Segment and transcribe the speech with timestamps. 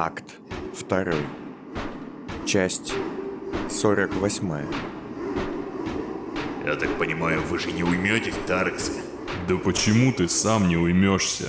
[0.00, 0.36] Акт
[0.88, 1.12] 2.
[2.46, 2.94] Часть
[3.68, 4.66] 48.
[6.64, 8.92] Я так понимаю, вы же не уйметесь, Тарексы?
[9.48, 11.48] Да почему ты сам не уймешься?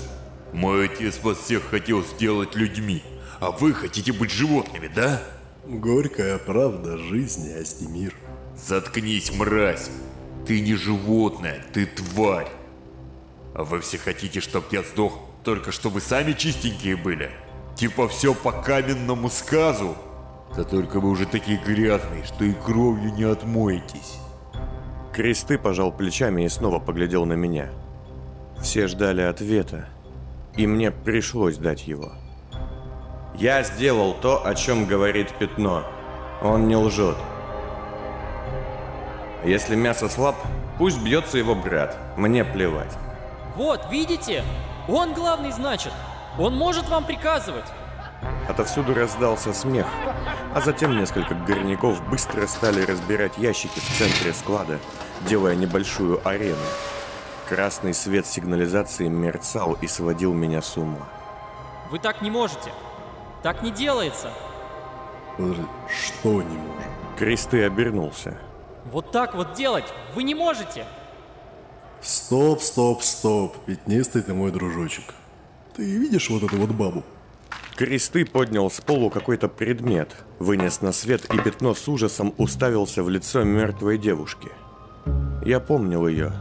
[0.51, 3.03] Мой отец вас всех хотел сделать людьми,
[3.39, 5.21] а вы хотите быть животными, да?
[5.67, 8.15] Горькая правда жизни, Астемир.
[8.57, 9.91] Заткнись, мразь!
[10.47, 12.49] Ты не животное, ты тварь!
[13.53, 17.29] А вы все хотите, чтоб я сдох, только чтобы вы сами чистенькие были?
[17.79, 19.95] Типа все по каменному сказу?
[20.53, 24.17] Да только вы уже такие грязные, что и кровью не отмоетесь.
[25.13, 27.69] Кресты пожал плечами и снова поглядел на меня.
[28.61, 29.87] Все ждали ответа,
[30.57, 32.11] и мне пришлось дать его.
[33.35, 35.85] Я сделал то, о чем говорит пятно.
[36.43, 37.15] Он не лжет.
[39.45, 40.35] Если мясо слаб,
[40.77, 41.97] пусть бьется его брат.
[42.17, 42.97] Мне плевать.
[43.55, 44.43] Вот, видите?
[44.89, 45.93] Он главный, значит.
[46.39, 47.65] Он может вам приказывать.
[48.47, 49.85] Отовсюду раздался смех,
[50.55, 54.79] а затем несколько горняков быстро стали разбирать ящики в центре склада,
[55.27, 56.55] делая небольшую арену.
[57.49, 61.09] Красный свет сигнализации мерцал и сводил меня с ума.
[61.91, 62.71] Вы так не можете.
[63.43, 64.31] Так не делается.
[65.35, 66.83] Подожди, что не можем?
[67.17, 68.37] Кресты обернулся.
[68.85, 70.85] Вот так вот делать вы не можете.
[72.01, 75.13] Стоп, стоп, стоп, пятнистый ты мой дружочек.
[75.79, 77.05] Ты видишь вот эту вот бабу?
[77.77, 83.09] Кресты поднял с полу какой-то предмет, вынес на свет и пятно с ужасом уставился в
[83.09, 84.49] лицо мертвой девушки.
[85.45, 86.33] Я помнил ее.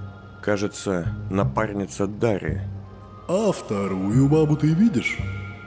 [0.43, 2.63] Кажется, напарница Дарьи.
[3.29, 5.19] А вторую бабу ты видишь?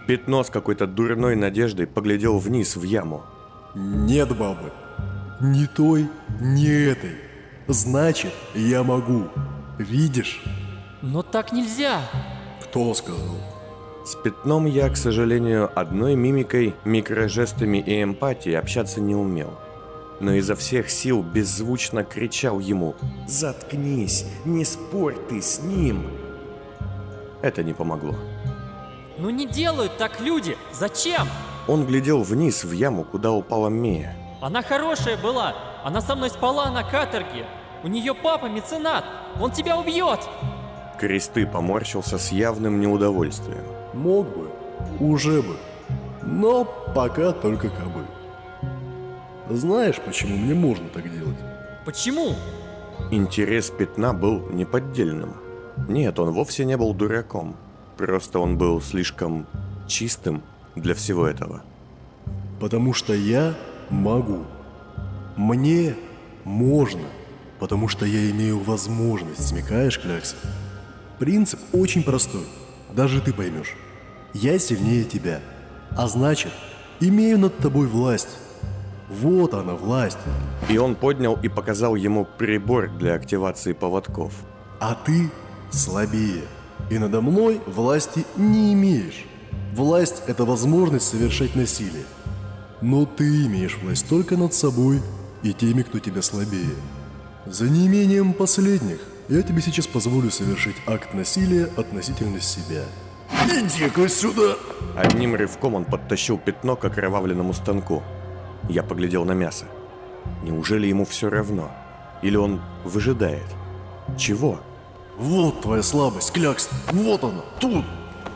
[0.05, 3.23] Пятно с какой-то дурной надеждой поглядел вниз в яму.
[3.73, 4.73] Нет бабы.
[5.39, 6.09] Ни той,
[6.41, 7.15] ни этой.
[7.69, 9.29] Значит, я могу.
[9.77, 10.43] Видишь?
[11.01, 12.01] Но так нельзя.
[12.61, 13.60] Кто сказал?
[14.03, 19.53] С пятном я, к сожалению, одной мимикой, микрожестами и эмпатией общаться не умел.
[20.19, 22.95] Но изо всех сил беззвучно кричал ему
[23.27, 24.25] «Заткнись!
[24.45, 26.05] Не спорь ты с ним!»
[27.41, 28.15] Это не помогло.
[29.17, 30.57] Ну не делают так люди.
[30.71, 31.27] Зачем?
[31.67, 34.15] Он глядел вниз в яму, куда упала Мия.
[34.41, 35.55] Она хорошая была.
[35.83, 37.45] Она со мной спала на каторге.
[37.83, 39.05] У нее папа меценат.
[39.39, 40.19] Он тебя убьет.
[40.99, 43.80] Кресты поморщился с явным неудовольствием.
[43.93, 44.49] Мог бы,
[44.99, 45.55] уже бы.
[46.23, 46.65] Но
[46.95, 48.05] пока только кобы.
[49.49, 51.37] Знаешь, почему мне можно так делать?
[51.85, 52.35] Почему?
[53.09, 55.35] Интерес пятна был неподдельным.
[55.89, 57.55] Нет, он вовсе не был дураком.
[57.97, 59.47] Просто он был слишком
[59.87, 60.41] чистым
[60.75, 61.63] для всего этого.
[62.59, 63.55] Потому что я
[63.89, 64.45] могу.
[65.35, 65.95] Мне
[66.43, 67.07] можно.
[67.59, 70.35] Потому что я имею возможность, смекаешь, Клякс?
[71.19, 72.43] Принцип очень простой.
[72.93, 73.75] Даже ты поймешь.
[74.33, 75.39] Я сильнее тебя.
[75.91, 76.51] А значит,
[76.99, 78.37] имею над тобой власть.
[79.09, 80.17] Вот она, власть.
[80.69, 84.33] И он поднял и показал ему прибор для активации поводков.
[84.79, 85.29] А ты
[85.69, 86.43] слабее.
[86.89, 89.25] И надо мной власти не имеешь.
[89.73, 92.05] Власть– это возможность совершать насилие.
[92.81, 95.01] Но ты имеешь власть только над собой
[95.43, 96.75] и теми, кто тебя слабее.
[97.45, 98.99] За неимением последних
[99.31, 102.83] я тебе сейчас позволю совершить акт насилия относительно себя.
[103.45, 104.57] Иди-ка сюда!
[104.97, 108.03] Одним рывком он подтащил пятно к окровавленному станку.
[108.67, 109.65] Я поглядел на мясо.
[110.43, 111.71] Неужели ему все равно?
[112.21, 113.45] Или он выжидает?
[114.17, 114.59] Чего?
[115.17, 116.69] Вот твоя слабость, Клякс!
[116.91, 117.85] Вот она, тут!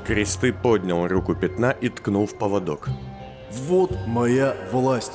[0.07, 2.87] Кресты поднял руку пятна и ткнул в поводок.
[3.51, 5.13] Вот моя власть.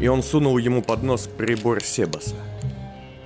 [0.00, 2.34] И он сунул ему под нос прибор Себаса.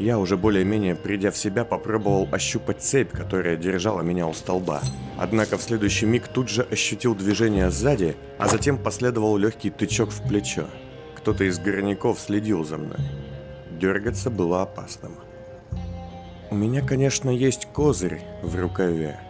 [0.03, 4.81] Я уже более-менее придя в себя попробовал ощупать цепь, которая держала меня у столба.
[5.17, 10.27] Однако в следующий миг тут же ощутил движение сзади, а затем последовал легкий тычок в
[10.27, 10.67] плечо.
[11.15, 12.99] Кто-то из горняков следил за мной.
[13.81, 15.13] Дергаться было опасным.
[16.51, 19.21] У меня, конечно, есть козырь в рукаве,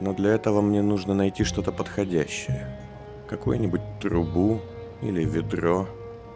[0.00, 2.76] но для этого мне нужно найти что-то подходящее.
[3.28, 4.60] Какую-нибудь трубу
[5.02, 5.86] или ведро,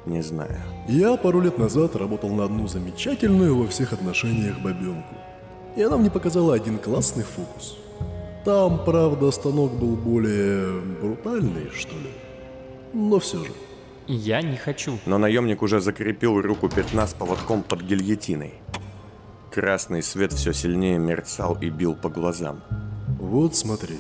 [0.07, 0.59] не знаю.
[0.89, 5.15] Я пару лет назад работал на одну замечательную во всех отношениях бабенку.
[5.77, 7.77] И она мне показала один классный фокус.
[8.45, 12.11] Там, правда, станок был более брутальный, что ли.
[12.93, 13.53] Но все же.
[14.07, 14.99] Я не хочу.
[15.07, 18.55] Но наемник уже закрепил руку пятна с поводком под гильотиной.
[19.53, 22.61] Красный свет все сильнее мерцал и бил по глазам.
[23.21, 23.99] Вот смотри,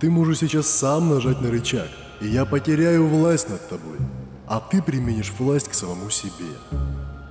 [0.00, 1.88] ты можешь сейчас сам нажать на рычаг,
[2.20, 3.98] и я потеряю власть над тобой,
[4.46, 6.56] а ты применишь власть к самому себе.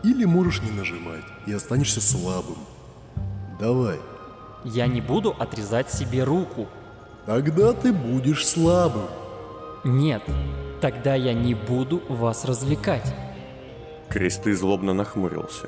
[0.04, 2.58] Или можешь не нажимать и останешься слабым.
[3.60, 4.00] Давай.
[4.64, 6.68] Я не буду отрезать себе руку.
[7.26, 9.08] Тогда ты будешь слабым.
[9.84, 10.24] Нет,
[10.86, 13.16] Тогда я не буду вас развлекать.
[14.10, 15.68] Кресты злобно нахмурился.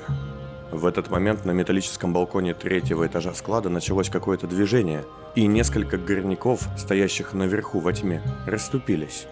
[0.70, 5.04] В этот момент на металлическом балконе третьего этажа склада началось какое-то движение,
[5.34, 9.26] и несколько горняков, стоящих наверху во тьме, расступились.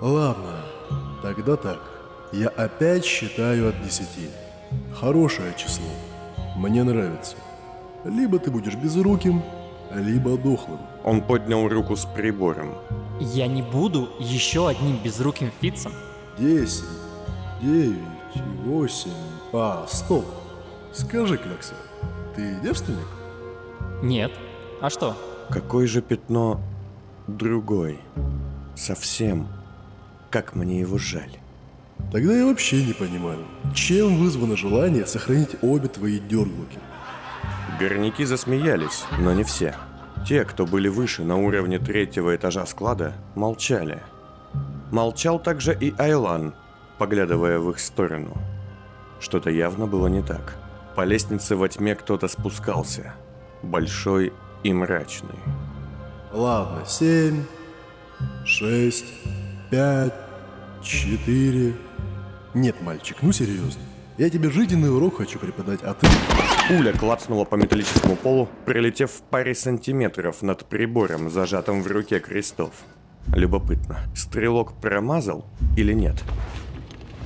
[0.00, 0.60] Ладно,
[1.22, 1.80] тогда так.
[2.32, 4.30] Я опять считаю от десяти.
[4.94, 5.88] Хорошее число.
[6.56, 7.36] Мне нравится.
[8.04, 9.42] Либо ты будешь безруким,
[9.94, 10.80] либо дохлым.
[11.04, 12.74] Он поднял руку с прибором.
[13.20, 15.92] Я не буду еще одним безруким фицем.
[16.38, 16.84] Десять,
[17.60, 17.96] девять,
[18.64, 19.10] восемь...
[19.52, 20.24] А, стоп.
[20.92, 21.74] Скажи, Клякса,
[22.34, 23.06] ты девственник?
[24.02, 24.30] Нет.
[24.80, 25.16] А что?
[25.50, 26.60] Какое же пятно
[27.26, 28.00] другой?
[28.76, 29.48] Совсем.
[30.30, 31.38] Как мне его жаль.
[32.12, 33.44] Тогда я вообще не понимаю,
[33.74, 36.78] чем вызвано желание сохранить обе твои дерглуки.
[37.80, 39.74] Горняки засмеялись, но не все.
[40.26, 44.02] Те, кто были выше на уровне третьего этажа склада, молчали.
[44.92, 46.54] Молчал также и Айлан,
[46.98, 48.36] поглядывая в их сторону.
[49.18, 50.56] Что-то явно было не так.
[50.94, 53.14] По лестнице во тьме кто-то спускался.
[53.62, 55.38] Большой и мрачный.
[56.32, 57.44] Ладно, семь,
[58.44, 59.06] шесть,
[59.70, 60.12] пять,
[60.82, 61.74] четыре...
[62.52, 63.80] Нет, мальчик, ну серьезно.
[64.18, 66.06] Я тебе жизненный урок хочу преподать, а ты...
[66.68, 72.72] Пуля клацнула по металлическому полу, прилетев в паре сантиметров над прибором, зажатым в руке крестов.
[73.28, 75.46] Любопытно, стрелок промазал
[75.76, 76.16] или нет?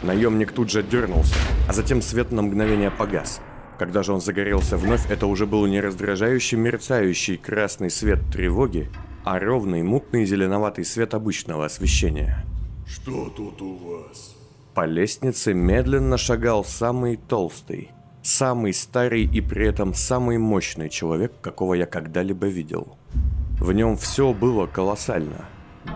[0.03, 1.35] Наемник тут же дернулся,
[1.69, 3.41] а затем свет на мгновение погас.
[3.79, 8.91] Когда же он загорелся вновь, это уже был не раздражающий мерцающий красный свет тревоги,
[9.25, 12.45] а ровный мутный зеленоватый свет обычного освещения.
[12.87, 14.37] Что тут у вас?
[14.75, 17.91] По лестнице медленно шагал самый толстый,
[18.23, 22.99] самый старый и при этом самый мощный человек, какого я когда-либо видел.
[23.59, 25.47] В нем все было колоссально.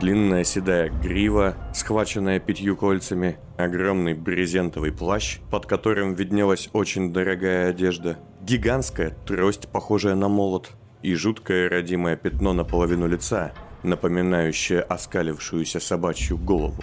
[0.01, 8.19] Длинная седая грива, схваченная пятью кольцами, огромный брезентовый плащ, под которым виднелась очень дорогая одежда,
[8.43, 10.71] гигантская трость, похожая на молот,
[11.03, 13.53] и жуткое родимое пятно наполовину лица,
[13.83, 16.83] напоминающее оскалившуюся собачью голову.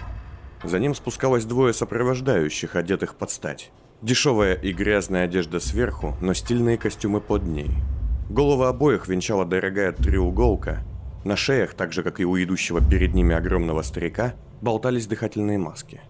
[0.64, 3.72] За ним спускалось двое сопровождающих, одетых под стать.
[4.02, 7.70] Дешевая и грязная одежда сверху, но стильные костюмы под ней.
[8.28, 10.84] Головы обоих венчала дорогая треуголка.
[11.24, 16.00] На шеях, так же как и у идущего перед ними огромного старика, болтались дыхательные маски.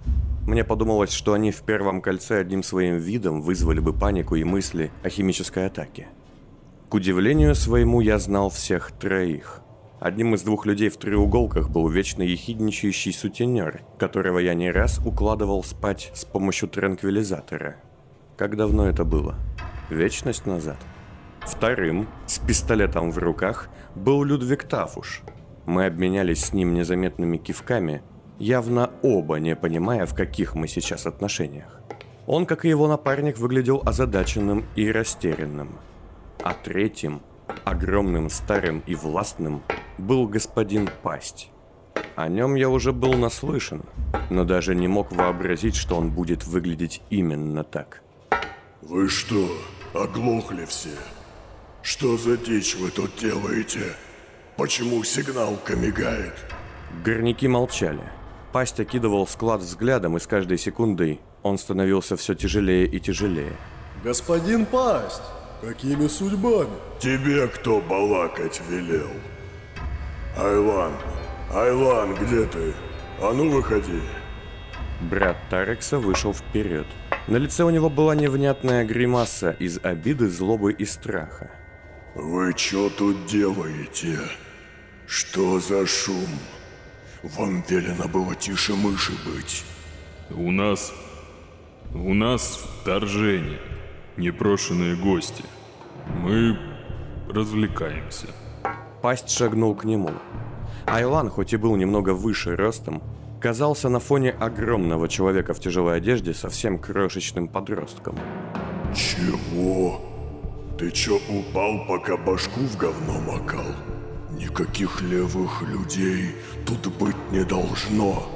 [0.46, 4.90] Мне подумалось, что они в первом кольце одним своим видом вызвали бы панику и мысли
[5.02, 6.08] о химической атаке.
[6.88, 9.60] К удивлению своему я знал всех троих.
[9.98, 15.64] Одним из двух людей в треуголках был вечно ехидничающий сутенер, которого я не раз укладывал
[15.64, 17.76] спать с помощью транквилизатора.
[18.36, 19.34] Как давно это было?
[19.90, 20.76] Вечность назад.
[21.40, 25.22] Вторым, с пистолетом в руках, был Людвиг Тафуш.
[25.64, 28.02] Мы обменялись с ним незаметными кивками,
[28.38, 31.80] явно оба не понимая, в каких мы сейчас отношениях.
[32.28, 35.80] Он, как и его напарник, выглядел озадаченным и растерянным.
[36.46, 37.22] А третьим,
[37.64, 39.64] огромным, старым и властным,
[39.98, 41.50] был господин Пасть.
[42.14, 43.82] О нем я уже был наслышан,
[44.30, 48.00] но даже не мог вообразить, что он будет выглядеть именно так.
[48.80, 49.48] Вы что,
[49.92, 50.94] оглохли все?
[51.82, 53.96] Что за дичь вы тут делаете?
[54.56, 56.34] Почему сигналка мигает?
[57.04, 58.04] Горняки молчали.
[58.52, 63.56] Пасть окидывал склад взглядом, и с каждой секундой он становился все тяжелее и тяжелее.
[64.04, 65.22] Господин Пасть,
[65.66, 66.76] какими судьбами?
[67.00, 69.10] Тебе кто балакать велел?
[70.36, 70.92] Айлан,
[71.52, 72.72] Айлан, где ты?
[73.20, 74.00] А ну выходи.
[75.00, 76.86] Брат Тарекса вышел вперед.
[77.26, 81.50] На лице у него была невнятная гримаса из обиды, злобы и страха.
[82.14, 84.18] Вы что тут делаете?
[85.06, 86.28] Что за шум?
[87.22, 89.64] Вам велено было тише мыши быть.
[90.30, 90.94] У нас...
[91.92, 93.60] У нас вторжение.
[94.16, 95.44] Непрошенные гости.
[96.14, 96.58] Мы
[97.28, 98.28] развлекаемся.
[99.02, 100.10] Пасть шагнул к нему.
[100.86, 103.02] Айлан, хоть и был немного выше ростом,
[103.40, 108.16] казался на фоне огромного человека в тяжелой одежде совсем крошечным подростком.
[108.94, 110.00] Чего?
[110.78, 113.66] Ты чё упал, пока башку в говно макал?
[114.30, 116.34] Никаких левых людей
[116.66, 118.26] тут быть не должно.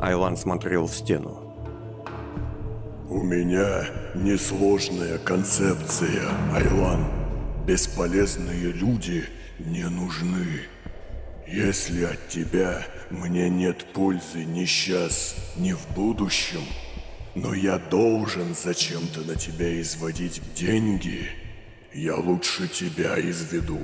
[0.00, 1.43] Айлан смотрел в стену.
[3.14, 7.04] У меня несложная концепция, Айлан.
[7.64, 9.22] Бесполезные люди
[9.60, 10.62] не нужны.
[11.46, 16.62] Если от тебя мне нет пользы ни сейчас, ни в будущем,
[17.36, 21.28] но я должен зачем-то на тебя изводить деньги,
[21.92, 23.78] я лучше тебя изведу.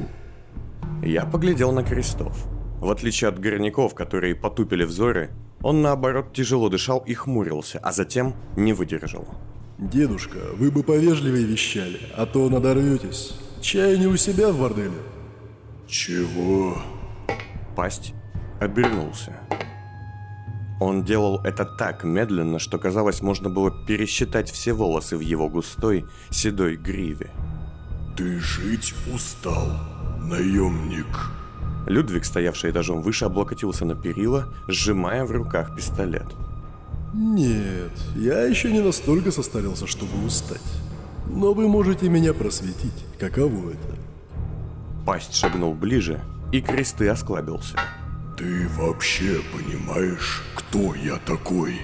[1.05, 2.37] Я поглядел на крестов.
[2.81, 5.31] В отличие от горняков, которые потупили взоры,
[5.63, 9.27] Он, наоборот, тяжело дышал и хмурился, а затем не выдержал.
[9.79, 13.35] Дедушка, вы бы повежливее вещали, а то надорветесь.
[13.61, 14.93] Чай не у себя в борделе.
[15.87, 16.79] Чего?
[17.77, 18.15] Пасть
[18.61, 19.37] обернулся.
[20.81, 26.07] Он делал это так медленно, что казалось, можно было пересчитать все волосы в его густой,
[26.31, 27.31] седой гриве.
[28.17, 29.69] Ты жить устал,
[30.19, 31.07] наемник.
[31.87, 36.27] Людвиг, стоявший этажом выше, облокотился на перила, сжимая в руках пистолет.
[37.15, 40.61] Нет, я еще не настолько состарился, чтобы устать.
[41.27, 43.97] Но вы можете меня просветить, каково это.
[45.05, 46.21] Пасть шагнул ближе,
[46.53, 47.77] и кресты осклабился.
[48.37, 51.81] Ты вообще понимаешь, кто я такой?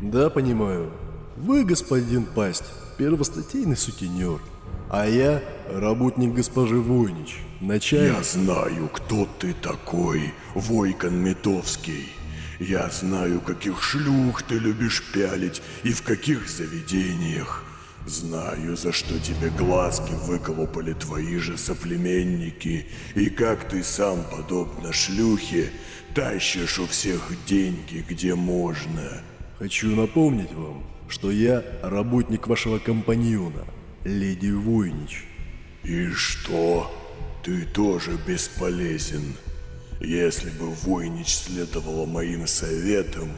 [0.00, 0.90] Да, понимаю.
[1.36, 2.64] Вы, господин Пасть,
[3.02, 4.38] первостатейный сутенер.
[4.88, 8.16] А я работник госпожи Войнич, начальник...
[8.16, 12.12] Я знаю, кто ты такой, Войкон Метовский.
[12.60, 17.64] Я знаю, каких шлюх ты любишь пялить и в каких заведениях.
[18.06, 25.72] Знаю, за что тебе глазки выколупали твои же соплеменники, и как ты сам, подобно шлюхе,
[26.14, 29.22] тащишь у всех деньги, где можно.
[29.58, 33.64] Хочу напомнить вам, что я работник вашего компаньона,
[34.04, 35.24] леди Войнич.
[35.84, 36.90] И что?
[37.42, 39.34] Ты тоже бесполезен.
[40.00, 43.30] Если бы Войнич следовала моим советам,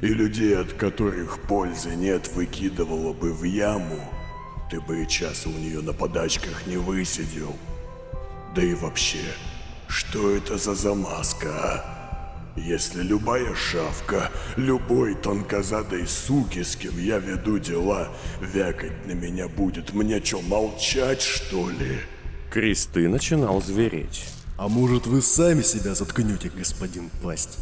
[0.00, 4.00] и людей, от которых пользы нет, выкидывала бы в яму,
[4.70, 7.54] ты бы и часа у нее на подачках не высидел.
[8.54, 9.24] Да и вообще,
[9.88, 11.93] что это за замазка, а?
[12.56, 18.08] Если любая шавка, любой тонкозадой суки, с кем я веду дела,
[18.40, 21.98] вякать на меня будет, мне что, молчать, что ли?
[22.52, 24.24] Кресты начинал звереть.
[24.56, 27.58] А может вы сами себя заткнете, господин Пасть?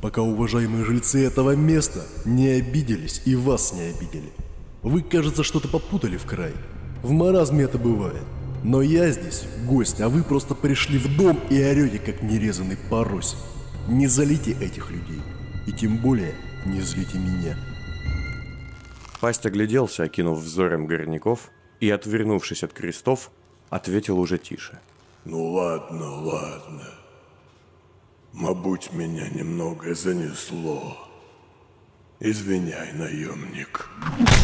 [0.00, 4.30] Пока уважаемые жильцы этого места не обиделись и вас не обидели.
[4.82, 6.52] Вы, кажется, что-то попутали в край.
[7.02, 8.22] В маразме это бывает.
[8.62, 13.36] Но я здесь гость, а вы просто пришли в дом и орете, как нерезанный порось.
[13.88, 15.22] Не залите этих людей.
[15.66, 17.56] И тем более не злите меня.
[19.20, 21.50] Пасть огляделся, окинув взором горняков,
[21.80, 23.30] и, отвернувшись от крестов,
[23.70, 24.80] ответил уже тише.
[25.24, 26.84] Ну ладно, ладно.
[28.32, 31.05] Мабуть, меня немного занесло.
[32.18, 33.90] Извиняй, наемник.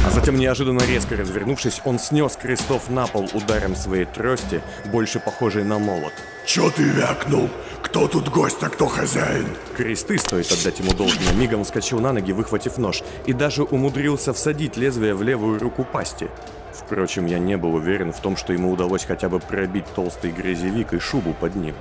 [0.07, 4.61] А затем, неожиданно резко развернувшись, он снес крестов на пол ударом своей трости,
[4.93, 6.13] больше похожей на молот.
[6.45, 7.49] Чё ты вякнул?
[7.83, 9.47] Кто тут гость, а кто хозяин?
[9.75, 14.77] Кресты, стоит отдать ему должное, мигом вскочил на ноги, выхватив нож, и даже умудрился всадить
[14.77, 16.29] лезвие в левую руку пасти.
[16.73, 20.95] Впрочем, я не был уверен в том, что ему удалось хотя бы пробить толстый грязевик
[20.95, 21.75] и шубу под ним.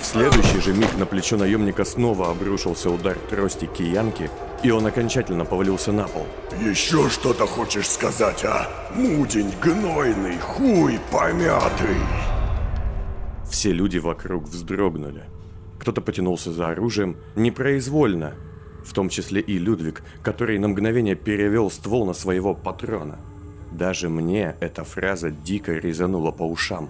[0.00, 4.30] В следующий же миг на плечо наемника снова обрушился удар трости киянки,
[4.62, 6.26] и он окончательно повалился на пол.
[6.60, 8.68] Еще что-то хочешь сказать, а?
[8.94, 11.96] Мудень гнойный, хуй помятый.
[13.50, 15.24] Все люди вокруг вздрогнули.
[15.78, 18.34] Кто-то потянулся за оружием непроизвольно,
[18.84, 23.18] в том числе и Людвиг, который на мгновение перевел ствол на своего патрона.
[23.72, 26.88] Даже мне эта фраза дико резанула по ушам.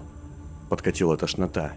[0.69, 1.73] Подкатила тошнота.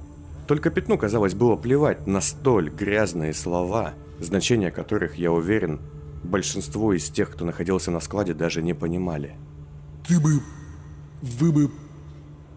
[0.47, 5.81] Только пятну, казалось, было плевать на столь грязные слова, значения которых, я уверен,
[6.23, 9.37] большинство из тех, кто находился на складе, даже не понимали.
[10.07, 10.41] Ты бы...
[11.21, 11.71] Вы бы...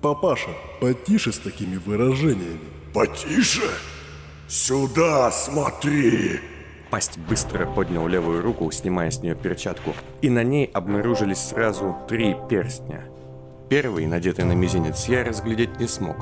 [0.02, 0.50] Папаша,
[0.82, 2.60] потише с такими выражениями.
[2.94, 3.70] Потише?
[4.48, 6.40] Сюда смотри!
[6.90, 12.36] Пасть быстро поднял левую руку, снимая с нее перчатку, и на ней обнаружились сразу три
[12.50, 13.06] перстня.
[13.70, 16.18] Первый, надетый на мизинец, я разглядеть не смог.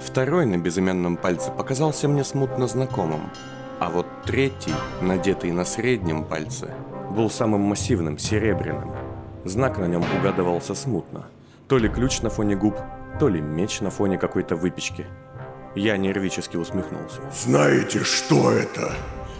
[0.00, 3.30] Второй на безымянном пальце показался мне смутно знакомым.
[3.78, 6.74] А вот третий, надетый на среднем пальце,
[7.10, 8.92] был самым массивным, серебряным.
[9.44, 11.26] Знак на нем угадывался смутно.
[11.68, 12.76] То ли ключ на фоне губ,
[13.18, 15.06] то ли меч на фоне какой-то выпечки.
[15.74, 17.20] Я нервически усмехнулся.
[17.32, 18.92] Знаете, что это?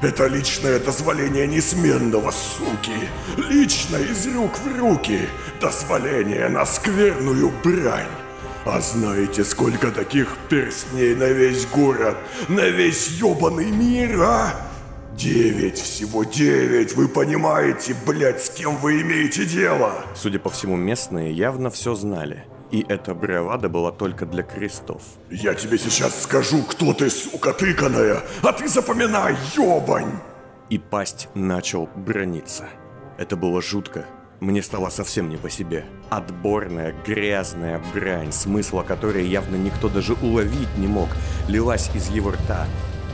[0.02, 3.08] Это личное дозволение несменного, суки.
[3.36, 5.20] Лично из рук в руки.
[5.60, 8.08] Дозволение на скверную брань.
[8.64, 12.16] А знаете, сколько таких перстней на весь город,
[12.48, 14.54] на весь ёбаный мир, а?
[15.16, 20.04] Девять, всего девять, вы понимаете, блядь, с кем вы имеете дело?
[20.16, 22.44] Судя по всему, местные явно все знали.
[22.72, 25.02] И эта бравада была только для крестов.
[25.30, 30.18] Я тебе сейчас скажу, кто ты, сука тыканая, а ты запоминай, ёбань!
[30.70, 32.64] И пасть начал брониться.
[33.18, 34.06] Это было жутко.
[34.40, 35.84] Мне стало совсем не по себе.
[36.08, 41.10] Отборная, грязная брань, смысла которой явно никто даже уловить не мог,
[41.48, 42.66] лилась из его рта.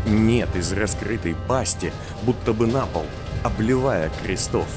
[0.07, 3.05] Нет, из раскрытой пасти, будто бы на пол.
[3.43, 4.69] обливая крестов.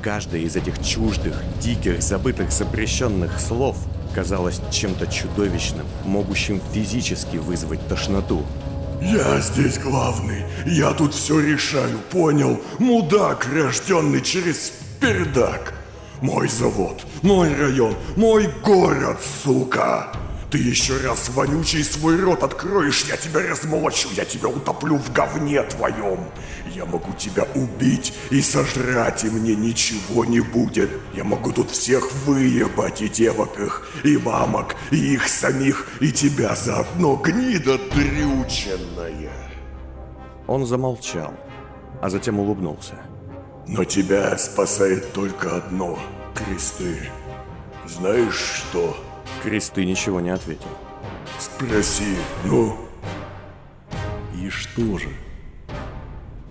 [0.00, 3.76] Каждое из этих чуждых, диких, забытых, запрещенных слов
[4.18, 8.44] казалось чем-то чудовищным, могущим физически вызвать тошноту.
[9.00, 12.60] Я здесь главный, я тут все решаю, понял?
[12.80, 15.72] Мудак, рожденный через передак.
[16.20, 20.08] Мой завод, мой район, мой город, сука!
[20.50, 25.62] Ты еще раз вонючий свой рот откроешь, я тебя размолочу, я тебя утоплю в говне
[25.64, 26.20] твоем.
[26.74, 30.88] Я могу тебя убить и сожрать, и мне ничего не будет.
[31.12, 36.54] Я могу тут всех выебать, и девок их, и мамок, и их самих, и тебя
[36.54, 39.50] заодно, гнида дрюченная.
[40.46, 41.34] Он замолчал,
[42.00, 42.94] а затем улыбнулся.
[43.66, 45.98] Но тебя спасает только одно—
[46.34, 47.10] кресты.
[47.86, 48.96] Знаешь что?
[49.42, 50.68] Кресты ничего не ответил.
[51.38, 52.76] Спроси, ну,
[54.34, 55.08] И что же?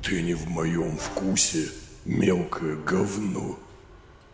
[0.01, 1.67] ты не в моем вкусе,
[2.05, 3.57] мелкое говно.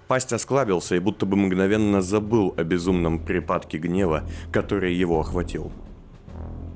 [0.07, 5.71] Пасть осклабился и будто бы мгновенно забыл о безумном припадке гнева, который его охватил.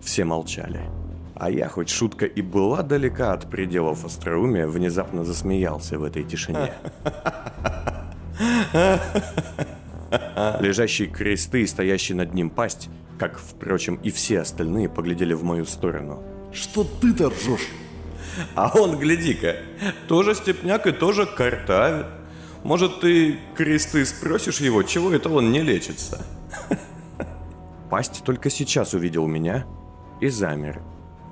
[0.01, 0.81] Все молчали.
[1.35, 6.73] А я, хоть шутка и была далека от пределов остроумия, внезапно засмеялся в этой тишине.
[10.59, 15.65] Лежащие кресты и стоящий над ним пасть, как, впрочем, и все остальные, поглядели в мою
[15.65, 16.23] сторону.
[16.51, 17.67] Что ты-то ржешь?
[18.55, 19.57] А он, гляди-ка,
[20.07, 22.05] тоже степняк и тоже картавит.
[22.63, 26.25] Может, ты кресты спросишь его, чего это он не лечится?
[27.89, 29.65] Пасть только сейчас увидел меня
[30.19, 30.81] и замер.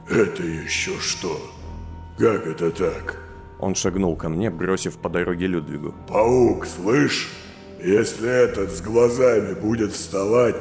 [0.09, 1.39] Это еще что?
[2.17, 3.21] Как это так?
[3.59, 5.93] Он шагнул ко мне, бросив по дороге Людвигу.
[6.07, 7.29] Паук, слышь?
[7.85, 10.55] Если этот с глазами будет вставать,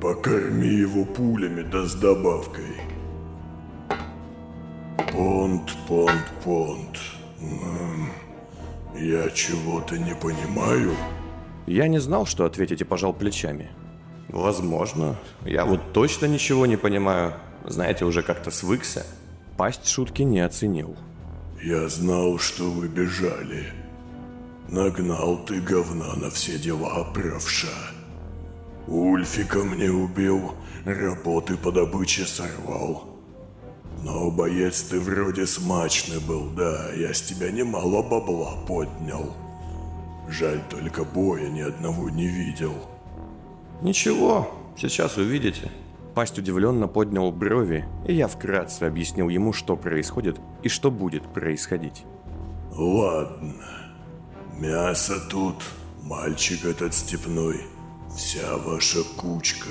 [0.00, 2.80] покорми его пулями да с добавкой.
[5.12, 6.98] Понт, понт, понт.
[7.42, 8.08] М,
[8.96, 10.92] Я чего-то не понимаю.
[11.66, 13.70] Я не знал, что ответить и пожал плечами.
[14.30, 15.16] Возможно.
[15.44, 17.34] Я вот точно ничего не понимаю.
[17.66, 19.04] Знаете, уже как-то свыкся.
[19.58, 20.96] Пасть шутки не оценил.
[21.62, 23.66] Я знал, что вы бежали.
[24.70, 27.66] Нагнал ты говна на все дела, правша.
[28.86, 30.54] Ульфика мне убил,
[30.84, 33.04] работы по добыче сорвал.
[34.04, 39.34] Но боец ты вроде смачный был, да, я с тебя немало бабла поднял.
[40.28, 42.74] Жаль, только боя ни одного не видел.
[43.82, 45.72] Ничего, сейчас увидите.
[46.14, 52.04] Пасть удивленно поднял брови, и я вкратце объяснил ему, что происходит и что будет происходить.
[52.72, 53.79] Ладно.
[54.60, 55.56] Мясо тут,
[56.02, 57.62] мальчик этот степной.
[58.14, 59.70] Вся ваша кучка.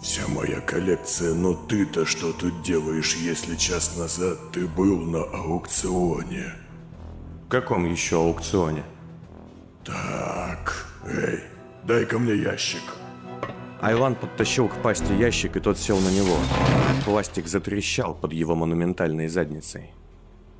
[0.00, 6.54] Вся моя коллекция, но ты-то что тут делаешь, если час назад ты был на аукционе?
[7.46, 8.84] В каком еще аукционе?
[9.84, 11.40] Так, эй,
[11.82, 12.82] дай-ка мне ящик.
[13.80, 16.36] Айлан подтащил к пасти ящик, и тот сел на него.
[17.04, 19.92] Пластик затрещал под его монументальной задницей.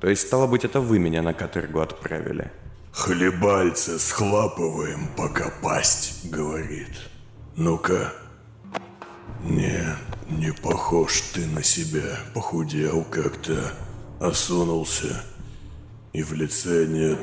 [0.01, 2.51] То есть, стало быть, это вы меня на каторгу отправили.
[2.91, 7.09] Хлебальца схлапываем, пока пасть говорит.
[7.55, 8.13] Ну-ка.
[9.43, 9.97] Нет,
[10.29, 12.19] не похож ты на себя.
[12.33, 13.73] Похудел как-то,
[14.19, 15.23] осунулся.
[16.13, 17.19] И в лице нет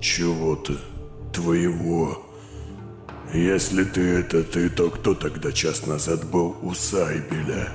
[0.00, 0.74] чего-то
[1.32, 2.24] твоего.
[3.34, 7.70] Если ты это ты, то кто тогда час назад был у Сайбеля?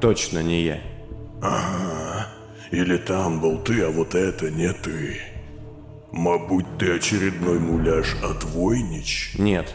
[0.00, 0.80] Точно не я.
[2.70, 5.37] Или там был ты, а вот это не ты?
[6.12, 9.34] Мабуть, ты очередной муляж от Войнич?
[9.38, 9.74] Нет.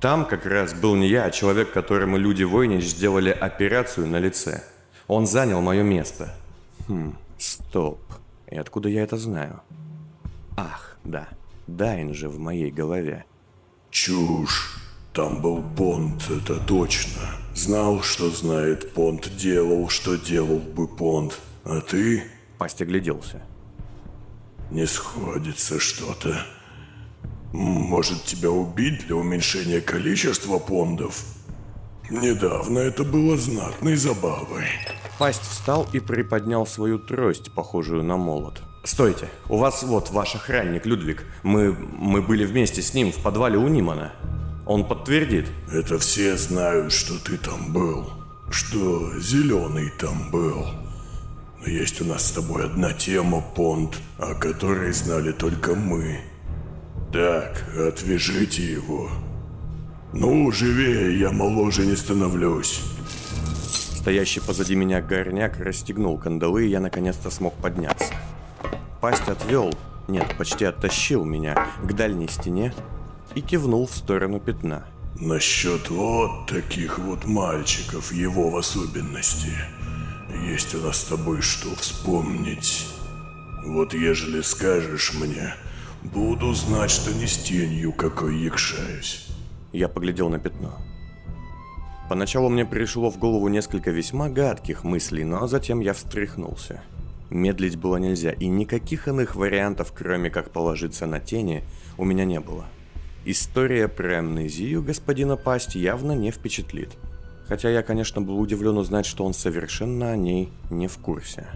[0.00, 4.62] Там как раз был не я, а человек, которому люди Войнич сделали операцию на лице.
[5.06, 6.34] Он занял мое место.
[6.88, 8.00] Хм, стоп.
[8.50, 9.60] И откуда я это знаю?
[10.56, 11.28] Ах, да.
[11.66, 13.24] Дайн же в моей голове.
[13.90, 14.78] Чушь.
[15.12, 17.22] Там был Понт, это точно.
[17.54, 21.38] Знал, что знает Понт, делал, что делал бы Понт.
[21.64, 22.24] А ты?
[22.58, 23.40] Пасть огляделся.
[24.70, 26.46] Не сходится что-то.
[27.52, 31.24] Может, тебя убить для уменьшения количества пондов?
[32.10, 34.66] Недавно это было знатной забавой.
[35.18, 38.62] Пасть встал и приподнял свою трость, похожую на молот.
[38.84, 39.30] «Стойте!
[39.48, 41.24] У вас вот ваш охранник Людвиг.
[41.42, 44.12] Мы, мы были вместе с ним в подвале у Нимана.
[44.66, 45.46] Он подтвердит».
[45.72, 48.10] Это все знают, что ты там был.
[48.50, 50.66] Что зеленый там был.
[51.64, 56.20] Но есть у нас с тобой одна тема, Понт, о которой знали только мы.
[57.10, 59.08] Так, отвяжите его.
[60.12, 62.80] Ну, живее, я моложе не становлюсь.
[63.98, 68.12] Стоящий позади меня горняк расстегнул кандалы, и я наконец-то смог подняться.
[69.00, 69.72] пасть отвел,
[70.06, 72.74] нет, почти оттащил меня к дальней стене
[73.34, 74.84] и кивнул в сторону пятна.
[75.18, 79.52] Насчет вот таких вот мальчиков, его в особенности,
[80.34, 82.86] есть у нас с тобой что вспомнить.
[83.64, 85.54] Вот ежели скажешь мне,
[86.02, 89.28] буду знать, что не с тенью какой якшаюсь.
[89.72, 90.78] Я поглядел на пятно.
[92.08, 96.82] Поначалу мне пришло в голову несколько весьма гадких мыслей, но затем я встряхнулся.
[97.30, 101.64] Медлить было нельзя, и никаких иных вариантов, кроме как положиться на тени,
[101.96, 102.66] у меня не было.
[103.24, 106.90] История про амнезию господина Пасть явно не впечатлит.
[107.48, 111.46] Хотя я, конечно, был удивлен узнать, что он совершенно о ней не в курсе.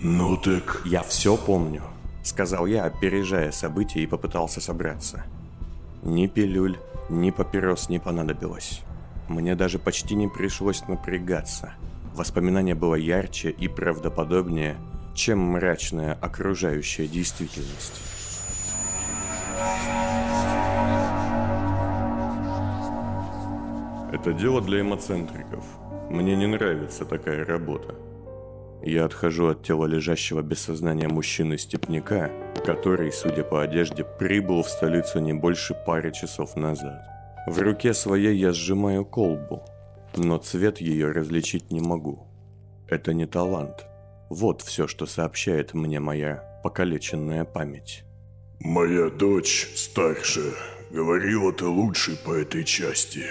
[0.00, 0.82] Ну так...
[0.84, 1.82] «Я все помню»,—
[2.22, 5.24] сказал я, опережая события и попытался собраться.
[6.02, 8.82] Ни пилюль, ни папирос не понадобилось.
[9.28, 11.72] Мне даже почти не пришлось напрягаться.
[12.14, 14.76] Воспоминание было ярче и правдоподобнее,
[15.14, 18.00] чем мрачная окружающая действительность.
[24.12, 25.64] Это дело для эмоцентриков.
[26.10, 27.94] Мне не нравится такая работа.
[28.82, 32.30] Я отхожу от тела лежащего без сознания мужчины-степняка,
[32.64, 37.02] который, судя по одежде, прибыл в столицу не больше пары часов назад.
[37.48, 39.64] В руке своей я сжимаю колбу,
[40.16, 42.28] но цвет ее различить не могу.
[42.88, 43.86] Это не талант.
[44.30, 48.04] Вот все, что сообщает мне моя покалеченная память.
[48.60, 50.52] Моя дочь, старшая,
[50.90, 53.26] говорила ты лучший по этой части.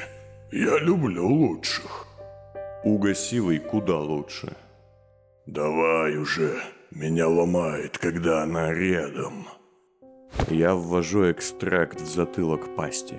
[0.51, 2.07] Я люблю лучших.
[2.83, 4.55] Уга силой куда лучше.
[5.45, 9.47] Давай уже, меня ломает, когда она рядом.
[10.49, 13.15] Я ввожу экстракт в затылок пасти.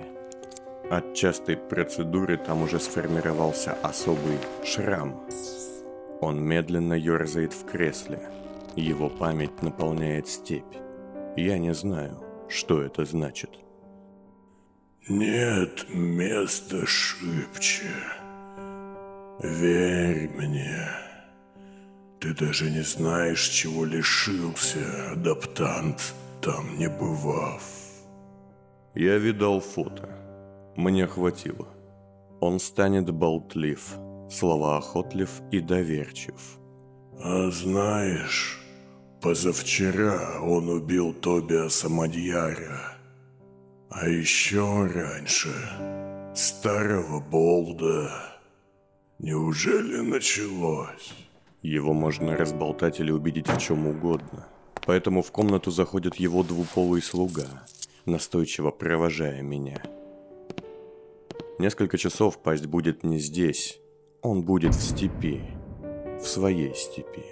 [0.89, 5.21] От частой процедуры там уже сформировался особый шрам.
[6.21, 8.21] Он медленно ерзает в кресле.
[8.75, 10.63] Его память наполняет степь.
[11.35, 13.49] Я не знаю, что это значит.
[15.09, 17.93] Нет места шибче.
[19.41, 20.89] Верь мне.
[22.19, 27.63] Ты даже не знаешь, чего лишился, адаптант, там не бывав.
[28.95, 30.09] Я видал фото.
[30.75, 31.67] Мне хватило.
[32.41, 33.97] Он станет болтлив,
[34.29, 36.59] словоохотлив и доверчив.
[37.23, 38.59] А знаешь,
[39.21, 42.86] позавчера он убил Тобиаса Мадьяра.
[43.89, 45.49] А еще раньше
[46.35, 48.11] старого Болда.
[49.17, 51.13] Неужели началось?
[51.61, 54.47] Его можно разболтать или убедить в чем угодно.
[54.85, 57.65] Поэтому в комнату заходит его двуполый слуга,
[58.05, 59.81] настойчиво провожая меня.
[61.57, 63.79] Несколько часов пасть будет не здесь,
[64.21, 65.41] он будет в степи,
[66.21, 67.25] в своей степи.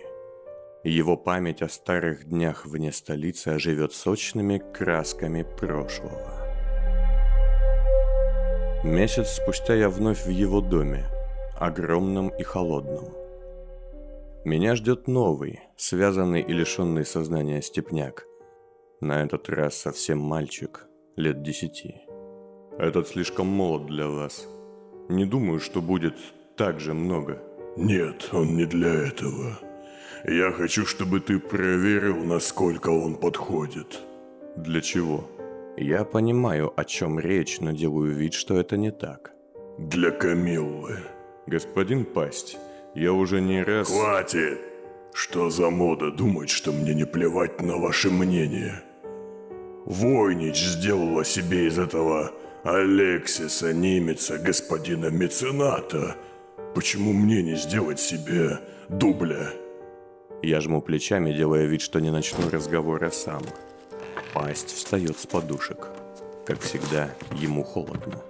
[0.83, 6.44] Его память о старых днях вне столицы оживет сочными красками прошлого.
[8.85, 11.07] Месяц спустя я вновь в его доме,
[11.55, 13.05] огромном и холодном.
[14.45, 18.27] Меня ждет новый, связанный и лишенный сознания степняк.
[19.01, 21.95] На этот раз совсем мальчик, лет десяти.
[22.77, 24.47] Этот слишком молод для вас.
[25.09, 26.15] Не думаю, что будет
[26.55, 27.41] так же много.
[27.77, 29.57] Нет, он не для этого.
[30.25, 33.99] Я хочу, чтобы ты проверил, насколько он подходит.
[34.55, 35.27] Для чего?
[35.77, 39.31] Я понимаю, о чем речь, но делаю вид, что это не так.
[39.77, 40.99] Для Камиллы.
[41.47, 42.57] Господин Пасть,
[42.95, 43.89] я уже не раз...
[43.89, 44.59] Хватит!
[45.13, 48.81] Что за мода думать, что мне не плевать на ваше мнение?
[49.85, 52.31] Войнич сделала себе из этого
[52.63, 56.15] Алексиса Немеца, господина мецената.
[56.73, 58.59] Почему мне не сделать себе
[58.89, 59.51] дубля?
[60.41, 63.41] Я жму плечами, делая вид, что не начну разговора сам.
[64.35, 65.87] Пасть встает с подушек.
[66.45, 68.21] Как всегда, ему холодно.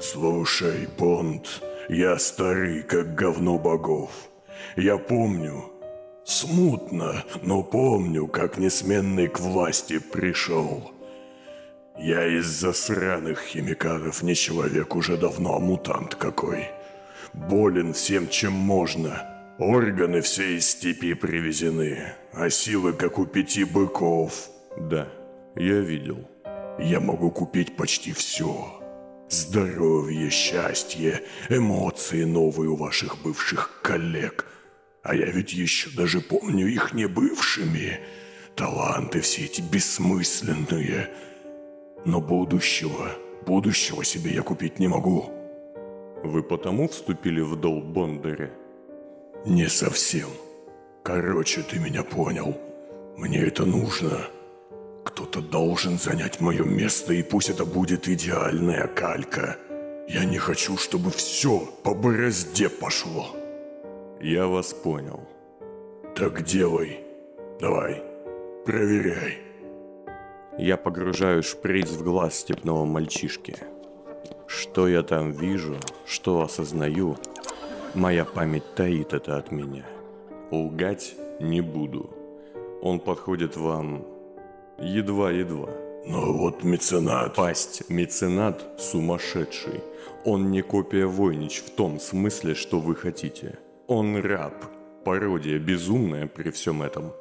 [0.00, 4.10] Слушай, Бонд, я старый, как говно богов.
[4.76, 5.70] Я помню,
[6.24, 10.90] смутно, но помню, как несменный к власти пришел.
[11.98, 16.70] Я из-за сраных химикатов не человек уже давно, а мутант какой.
[17.34, 19.22] Болен всем, чем можно.
[19.58, 24.48] Органы все из степи привезены, а силы, как у пяти быков.
[24.78, 25.08] Да,
[25.56, 26.28] я видел.
[26.78, 28.80] Я могу купить почти все.
[29.28, 34.46] Здоровье, счастье, эмоции новые у ваших бывших коллег.
[35.02, 38.00] А я ведь еще даже помню их не бывшими.
[38.54, 41.10] Таланты все эти бессмысленные–
[42.06, 43.10] но будущего,
[43.46, 45.24] будущего себе я купить не могу.
[46.22, 48.52] Вы потому вступили в долг Бондаря?
[49.44, 50.28] Не совсем.
[51.02, 52.56] Короче, ты меня понял.
[53.16, 54.28] Мне это нужно.
[55.06, 59.56] Кто-то должен занять мое место, и пусть это будет идеальная калька.
[60.08, 63.28] Я не хочу, чтобы все по борозде пошло.
[64.20, 65.20] Я вас понял.
[66.16, 67.04] Так делай.
[67.60, 68.02] Давай,
[68.64, 69.38] проверяй.
[70.58, 73.56] Я погружаю шприц в глаз степного мальчишки.
[74.48, 77.16] Что я там вижу, что осознаю,
[77.94, 79.86] моя память таит это от меня.
[80.50, 82.10] Лгать не буду.
[82.82, 84.15] Он подходит вам
[84.78, 85.68] едва-едва.
[86.06, 87.34] Но вот меценат...
[87.34, 89.80] Пасть меценат сумасшедший.
[90.24, 93.58] Он не копия Войнич в том смысле, что вы хотите.
[93.88, 94.54] Он раб,
[95.04, 97.12] пародия безумная при всем этом.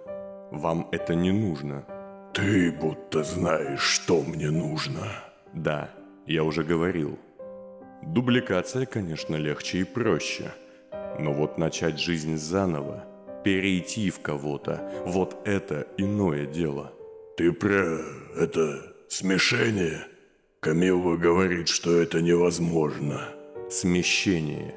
[0.52, 1.86] Вам это не нужно.
[2.34, 5.08] Ты будто знаешь, что мне нужно.
[5.54, 5.89] Да,
[6.28, 7.18] я уже говорил.
[8.04, 10.52] Дубликация, конечно, легче и проще.
[11.20, 13.04] Но вот начать жизнь заново,
[13.44, 16.91] перейти в кого-то, вот это иное дело.
[17.38, 18.00] Ты про
[18.38, 20.08] это смешение?
[20.62, 23.28] Камилла говорит, что это невозможно.
[23.69, 24.74] Смещение.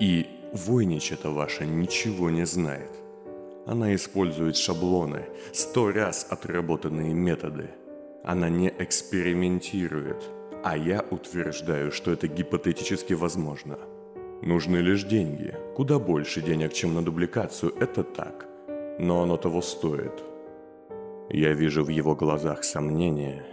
[0.00, 2.90] И Войнич это ваша ничего не знает.
[3.66, 7.70] Она использует шаблоны, сто раз отработанные методы.
[8.24, 10.24] Она не экспериментирует,
[10.64, 13.78] а я утверждаю, что это гипотетически возможно.
[14.42, 15.54] Нужны лишь деньги.
[15.76, 18.48] Куда больше денег, чем на дубликацию, это так.
[18.98, 20.24] Но оно того стоит.
[21.30, 23.44] Я вижу в его глазах сомнения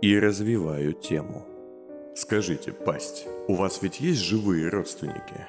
[0.00, 1.46] и развиваю тему.
[2.14, 5.46] Скажите, пасть, у вас ведь есть живые родственники?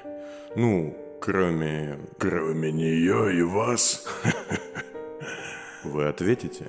[0.56, 1.98] Ну, кроме...
[2.18, 4.06] Кроме нее и вас,
[5.84, 6.66] Вы ответите?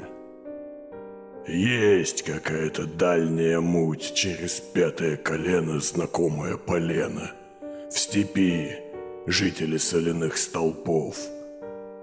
[1.48, 7.32] есть какая-то дальняя муть через пятое колено, знакомое полено.
[7.92, 8.78] В степи
[9.28, 11.18] жители соляных столпов.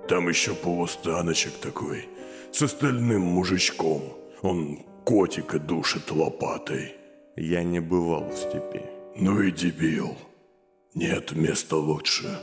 [0.09, 2.09] Там еще полустаночек такой,
[2.53, 4.03] с остальным мужичком.
[4.43, 6.95] Он котика душит лопатой.
[7.37, 8.83] Я не бывал в степи.
[9.17, 10.17] Ну и дебил.
[10.95, 12.39] Нет места лучше.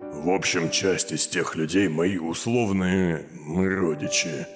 [0.00, 4.46] В общем, часть из тех людей мои условные родичи.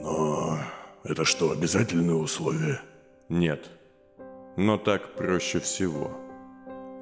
[0.00, 0.58] Но
[1.04, 2.80] это что, обязательные условия?
[3.28, 3.70] Нет.
[4.56, 6.10] Но так проще всего.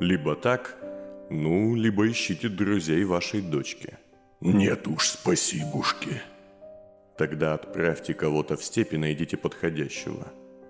[0.00, 0.76] Либо так,
[1.28, 3.98] ну, либо ищите друзей вашей дочки.
[4.40, 6.22] Нет уж, спасибушки.
[7.20, 10.28] Тогда отправьте кого-то в степи, найдите подходящего.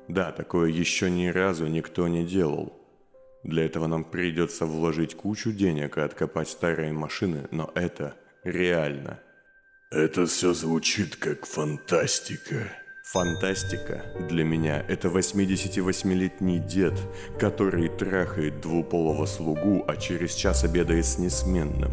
[0.09, 2.73] Да, такое еще ни разу никто не делал.
[3.45, 9.21] Для этого нам придется вложить кучу денег и откопать старые машины, но это реально.
[9.93, 12.73] Это все звучит как фантастика.
[13.05, 16.95] Фантастика для меня– это 88-летний дед,
[17.39, 21.93] который трахает двуполого слугу, а через час обедает с несменным.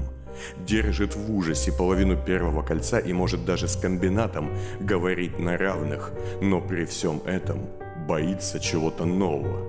[0.57, 6.61] Держит в ужасе половину первого кольца и может даже с комбинатом говорить на равных, но
[6.61, 7.59] при всем этом
[8.07, 9.59] боится чего-то нового.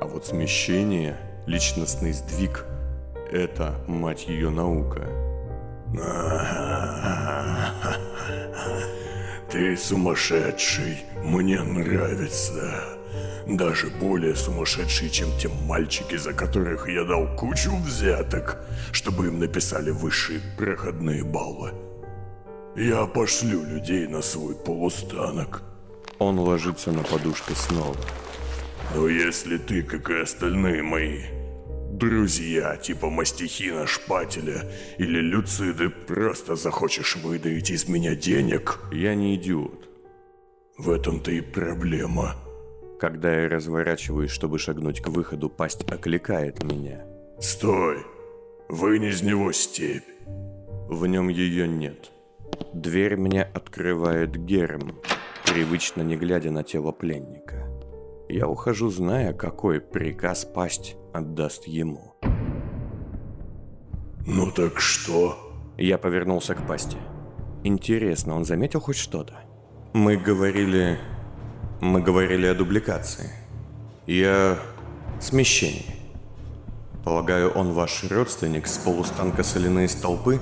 [0.00, 2.66] А вот смещение, личностный сдвиг–
[3.32, 5.08] это, мать ее, наука.
[9.50, 12.93] Ты сумасшедший, мне нравится.
[13.46, 19.90] Даже более сумасшедший, чем те мальчики, за которых я дал кучу взяток, чтобы им написали
[19.90, 21.72] высшие проходные баллы.
[22.76, 25.62] Я пошлю людей на свой полустанок.
[26.18, 27.96] Он ложится на подушку снова.
[28.94, 31.22] Но если ты, как и остальные мои
[31.92, 39.88] друзья, типа Мастихина, Шпателя или Люциды, просто захочешь выдавить из меня денег, Я не идиот.
[40.78, 42.34] в этом-то и проблема.
[43.04, 47.04] Когда я разворачиваюсь, чтобы шагнуть к выходу, пасть окликает меня.
[47.38, 47.98] Стой!
[48.70, 50.08] Вынь из него степь.
[50.88, 52.10] В нем ее нет.
[52.72, 55.02] Дверь мне открывает Герм,
[55.44, 57.68] привычно не глядя на тело пленника.
[58.30, 62.14] Я ухожу, зная, какой приказ пасть отдаст ему.
[64.26, 65.36] Ну так что?
[65.76, 66.96] Я повернулся к пасти.
[67.64, 69.40] Интересно, он заметил хоть что-то?
[69.92, 70.98] Мы говорили...
[71.84, 73.30] Мы говорили о дубликации.
[74.06, 74.56] И о
[75.20, 75.84] смещении.
[77.04, 80.40] Полагаю, он ваш родственник с полустанка соляные столпы?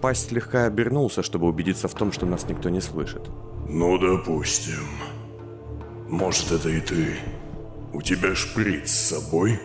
[0.00, 3.28] Пасть слегка обернулся, чтобы убедиться в том, что нас никто не слышит.
[3.68, 4.88] Ну, допустим.
[6.08, 7.18] Может, это и ты.
[7.92, 9.60] У тебя шприц с собой?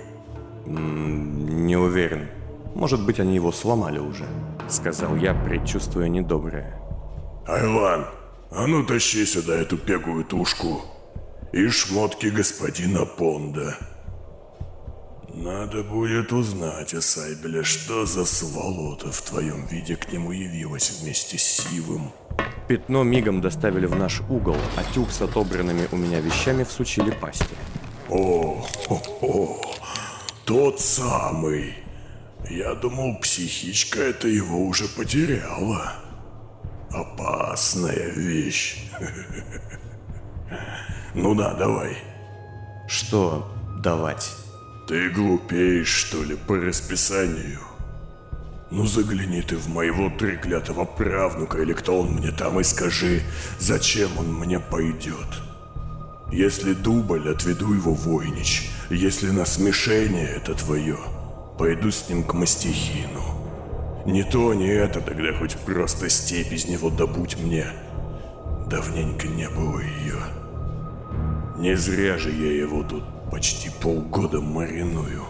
[0.65, 2.28] Не уверен.
[2.76, 4.26] Может быть, они его сломали уже.
[4.67, 6.78] Сказал я, предчувствуя недоброе.
[7.48, 8.06] Айлан,
[8.56, 10.82] а ну тащи сюда эту пегую тушку
[11.52, 13.78] и шмотки господина Понда.
[15.34, 21.39] Надо будет узнать о Сайбеле, что за сволота в твоем виде к нему явилась вместе
[21.39, 22.12] с Сивым.
[22.68, 27.56] Пятно мигом доставили в наш угол, а тюк с отобранными у меня вещами всучили пасти.
[28.10, 29.62] О, хо, хо,
[30.46, 31.74] тот самый.
[32.48, 36.03] Я думал, психичка это его уже потеряла.
[36.94, 38.78] Опасная вещь.
[41.16, 41.98] Ну да, давай.
[42.88, 44.32] Что давать?
[44.88, 47.60] Ты глупеешь, что ли, по расписанию?
[48.70, 53.22] Ну загляни ты в моего треклятого правнука или кто он мне там и скажи,
[53.60, 55.28] зачем он мне пойдет.
[56.32, 58.70] Если дубль, отведу его Войнич.
[58.90, 60.98] Если на смешение это твое,
[61.58, 63.33] пойду с ним к мастихину.
[64.06, 67.68] Не то, не это, тогда хоть просто степь из него добудь мне.
[68.68, 70.20] Давненько не было ее.
[71.58, 75.24] Не зря же я его тут почти полгода мариную.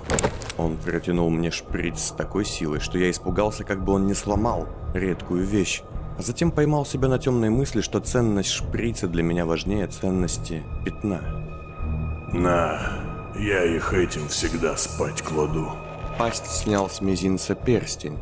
[0.57, 4.67] Он протянул мне шприц с такой силой, что я испугался, как бы он не сломал
[4.93, 5.83] редкую вещь,
[6.17, 11.21] а затем поймал себя на темной мысли, что ценность шприца для меня важнее ценности пятна.
[12.31, 12.79] На,
[13.35, 15.71] я их этим всегда спать кладу.
[16.17, 18.17] Пасть снял с мизинца перстень,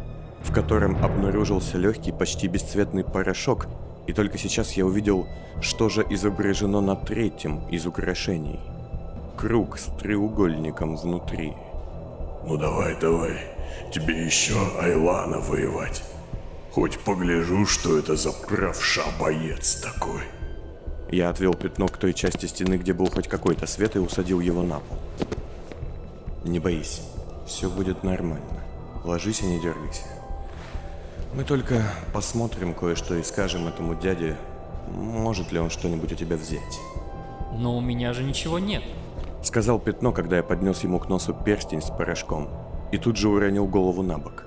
[0.51, 3.67] в котором обнаружился легкий, почти бесцветный порошок,
[4.05, 5.25] и только сейчас я увидел,
[5.61, 8.59] что же изображено на третьем из украшений.
[9.37, 11.53] Круг с треугольником внутри.
[12.45, 13.37] Ну давай, давай,
[13.93, 16.03] тебе еще Айлана воевать.
[16.73, 20.23] Хоть погляжу, что это за правша боец такой.
[21.09, 24.63] Я отвел пятно к той части стены, где был хоть какой-то свет, и усадил его
[24.63, 24.97] на пол.
[26.43, 27.03] Не боись,
[27.47, 28.59] все будет нормально.
[29.05, 30.20] Ложись и не дергайся.
[31.33, 31.81] Мы только
[32.13, 34.35] посмотрим кое-что и скажем этому дяде,
[34.89, 36.79] может ли он что-нибудь у тебя взять.
[37.53, 38.83] Но у меня же ничего нет.
[39.41, 42.49] Сказал пятно, когда я поднес ему к носу перстень с порошком,
[42.91, 44.45] и тут же уронил голову на бок.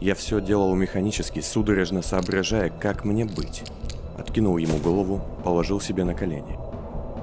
[0.00, 3.64] Я все делал механически, судорожно соображая, как мне быть.
[4.16, 6.56] Откинул ему голову, положил себе на колени.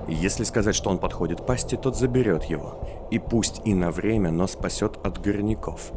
[0.09, 3.07] Если сказать, что он подходит пасти, тот заберет его.
[3.11, 5.93] И пусть и на время, но спасет от горняков.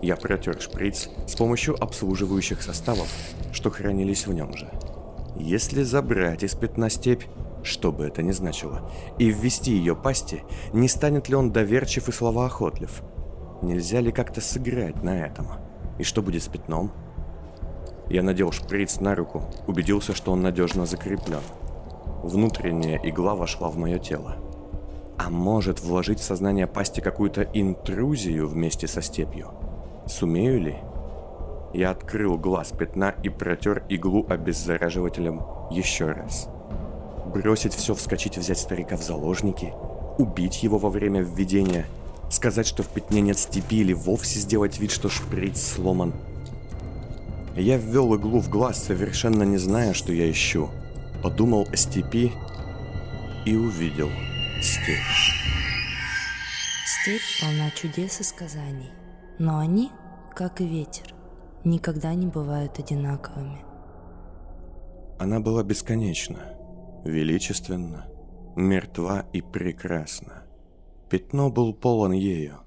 [0.00, 3.08] Я протер шприц с помощью обслуживающих составов,
[3.52, 4.70] что хранились в нем же.
[5.36, 7.24] Если забрать из пятна степь,
[7.62, 12.12] что бы это ни значило, и ввести ее пасти, не станет ли он доверчив и
[12.12, 13.02] словоохотлив?
[13.62, 15.48] Нельзя ли как-то сыграть на этом?
[15.98, 16.92] И что будет с пятном?
[18.08, 21.42] Я надел шприц на руку, убедился, что он надежно закреплен.
[22.22, 24.36] Внутренняя игла вошла в мое тело.
[25.18, 29.50] А может вложить в сознание пасти какую-то интрузию вместе со степью?
[30.08, 30.76] Сумею ли?
[31.74, 36.48] Я открыл глаз пятна и протер иглу обеззараживателем еще раз.
[37.26, 39.74] Бросить все, вскочить, взять старика в заложники,
[40.16, 41.84] убить его во время введения,
[42.30, 46.14] сказать, что в пятне нет степи или вовсе сделать вид, что шприц сломан.
[47.54, 50.70] Я ввел иглу в глаз, совершенно не зная, что я ищу.
[51.22, 52.32] Подумал о степи
[53.44, 54.08] и увидел
[54.62, 54.98] степь.
[56.86, 58.90] Степь полна чудес и сказаний,
[59.38, 59.90] но они,
[60.38, 61.16] как и ветер,
[61.64, 63.64] никогда не бывают одинаковыми.
[65.18, 66.54] Она была бесконечна,
[67.04, 68.06] величественна,
[68.54, 70.44] мертва и прекрасна.
[71.10, 72.60] Пятно был полон ею,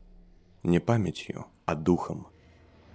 [0.64, 2.28] не памятью, а духом,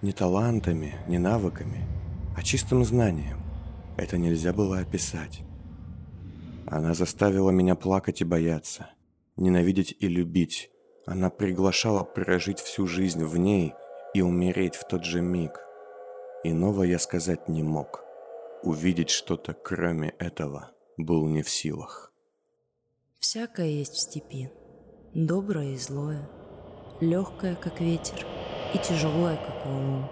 [0.03, 1.87] не талантами, не навыками,
[2.35, 3.39] а чистым знанием.
[3.97, 5.41] Это нельзя было описать.
[6.67, 8.91] Она заставила меня плакать и бояться,
[9.37, 10.69] ненавидеть и любить.
[11.07, 13.73] Она приглашала прожить всю жизнь в ней
[14.13, 15.59] и умереть в тот же миг.
[16.43, 18.03] Иного я сказать не мог.
[18.63, 22.11] Увидеть что-то кроме этого был не в силах.
[23.19, 24.51] Всякое есть в степи,
[25.13, 26.29] доброе и злое,
[27.01, 28.25] легкое, как ветер,
[28.73, 30.05] и тяжелое, как валун.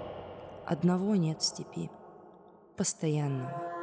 [0.65, 1.89] Одного нет в степи,
[2.77, 3.75] постоянного.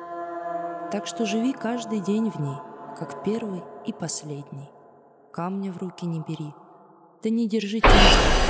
[0.91, 2.57] Так что живи каждый день в ней,
[2.99, 4.69] как первый и последний.
[5.33, 6.53] Камня в руки не бери,
[7.23, 8.42] да не держи тебя.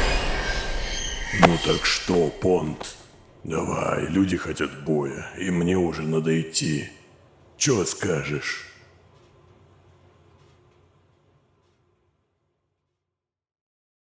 [1.40, 2.96] Ну так что, Понт?
[3.42, 6.90] Давай, люди хотят боя, и мне уже надо идти.
[7.56, 8.71] Чё скажешь?